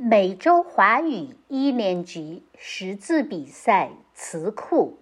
[0.00, 4.96] 每周华语一年级识字比赛词库：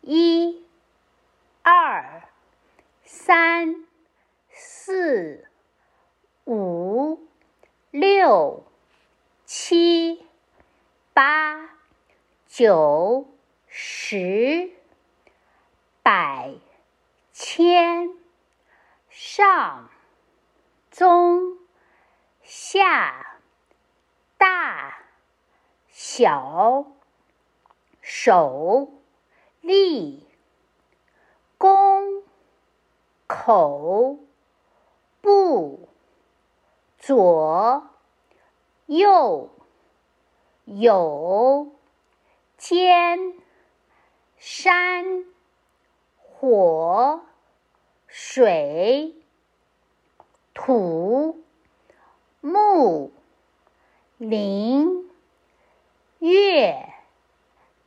[0.00, 0.66] 一、
[1.62, 2.24] 二、
[3.04, 3.86] 三、
[4.50, 5.48] 四、
[6.46, 7.20] 五、
[7.92, 8.64] 六、
[9.44, 10.26] 七、
[11.12, 11.78] 八、
[12.48, 13.28] 九、
[13.68, 14.72] 十、
[16.02, 16.54] 百、
[17.32, 18.10] 千、
[19.08, 19.88] 上、
[20.90, 21.57] 中、
[22.48, 23.38] 下。
[24.38, 24.94] 大、
[25.90, 26.86] 小、
[28.00, 28.88] 手、
[29.60, 30.24] 立、
[31.58, 32.22] 弓、
[33.26, 34.20] 口、
[35.20, 35.88] 部、
[36.98, 37.90] 左、
[38.86, 39.50] 右、
[40.64, 41.72] 有、
[42.56, 43.34] 间、
[44.38, 45.24] 山、
[46.16, 47.22] 火、
[48.06, 49.16] 水、
[50.54, 51.42] 土、
[54.30, 55.08] 林、
[56.18, 56.76] 月、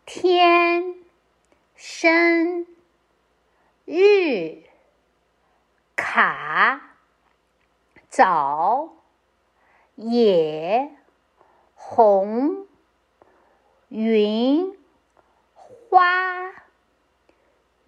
[0.07, 0.95] 天、
[1.75, 2.65] 生、
[3.85, 4.63] 日、
[5.95, 6.81] 卡、
[8.09, 8.89] 早、
[9.93, 10.89] 野、
[11.75, 12.65] 红、
[13.89, 14.75] 云、
[15.91, 16.49] 花、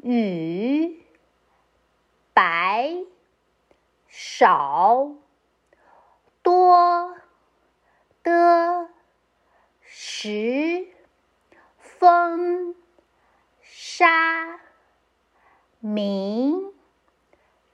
[0.03, 1.03] 雨、
[2.36, 2.97] 白、
[4.09, 5.09] 少、
[6.44, 6.92] 多。
[10.25, 10.88] 石
[11.81, 12.75] 风
[13.61, 14.57] 沙
[15.81, 16.71] 明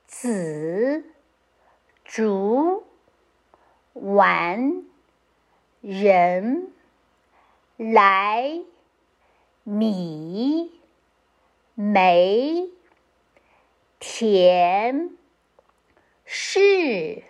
[0.08, 1.04] 子
[2.04, 2.88] 竹
[3.94, 4.84] 丸
[5.82, 6.74] 人
[7.78, 8.64] 来
[9.64, 10.72] 米
[11.76, 12.68] 梅
[14.00, 15.16] 田
[16.26, 17.22] 是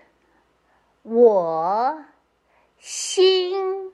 [1.03, 2.05] 我。
[2.79, 3.91] 心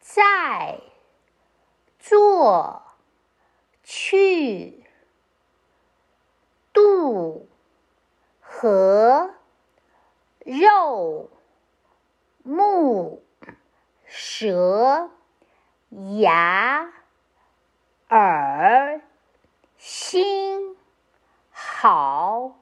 [0.00, 0.80] 在
[2.06, 2.82] 做
[3.82, 4.84] 去
[6.70, 7.48] 肚
[8.42, 9.30] 和
[10.44, 11.30] 肉
[12.42, 13.24] 目
[14.04, 15.08] 舌
[16.18, 16.92] 牙
[18.10, 19.00] 耳
[19.78, 20.76] 心
[21.50, 22.58] 好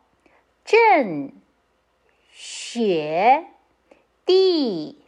[0.65, 1.33] 正
[2.31, 3.49] 血
[4.25, 5.05] 地。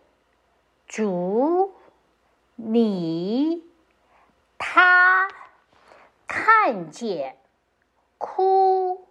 [0.89, 1.73] 主，
[2.57, 3.63] 你，
[4.75, 5.29] 他，
[6.27, 7.39] 看见，
[8.19, 9.07] 哭，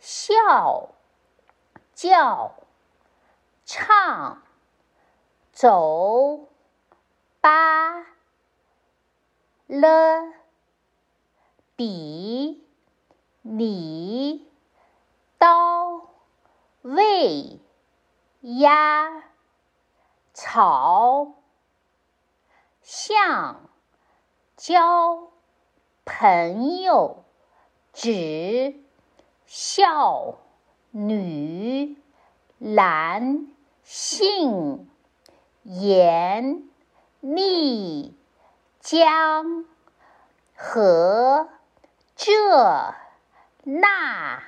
[0.00, 0.88] 笑，
[1.94, 2.52] 叫，
[3.64, 4.42] 唱，
[5.52, 6.48] 走，
[7.40, 8.06] 吧，
[9.68, 10.32] 了，
[11.76, 12.66] 比，
[13.42, 14.50] 你，
[15.38, 16.08] 刀，
[16.80, 17.60] 喂，
[18.40, 19.22] 鸭。
[20.34, 21.34] 草，
[22.80, 23.68] 像，
[24.64, 25.32] 交，
[26.04, 27.24] 朋友，
[27.92, 28.76] 指，
[29.44, 30.36] 孝，
[30.92, 31.96] 女，
[32.58, 33.48] 男，
[33.82, 34.88] 性，
[35.64, 36.62] 严，
[37.18, 38.16] 丽、
[38.78, 39.64] 江，
[40.54, 41.48] 和，
[42.14, 42.94] 这，
[43.64, 44.44] 那，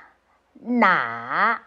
[0.53, 1.61] 哪。